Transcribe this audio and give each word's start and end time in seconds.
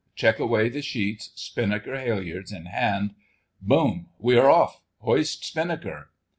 Check 0.15 0.39
away 0.39 0.67
the 0.69 0.81
sheets. 0.81 1.29
Spinnaker 1.35 1.95
halliards 1.95 2.51
in 2.51 2.65
hand. 2.65 3.13
Boom! 3.61 4.09
We 4.17 4.35
are 4.35 4.49
off! 4.49 4.81
Hoist 5.01 5.45
spinnaker! 5.45 6.09